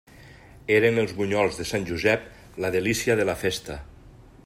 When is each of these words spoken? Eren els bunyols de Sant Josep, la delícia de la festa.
Eren 0.77 0.97
els 1.01 1.13
bunyols 1.19 1.59
de 1.61 1.67
Sant 1.73 1.87
Josep, 1.91 2.25
la 2.65 2.75
delícia 2.79 3.19
de 3.21 3.29
la 3.33 3.37
festa. 3.47 3.79